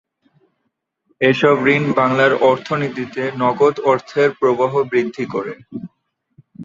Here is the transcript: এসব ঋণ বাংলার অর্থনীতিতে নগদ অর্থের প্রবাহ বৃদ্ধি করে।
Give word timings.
এসব 1.21 1.55
ঋণ 1.69 1.83
বাংলার 1.97 2.33
অর্থনীতিতে 2.49 3.23
নগদ 3.41 3.75
অর্থের 3.91 4.29
প্রবাহ 4.39 4.71
বৃদ্ধি 4.91 5.25
করে। 5.33 5.53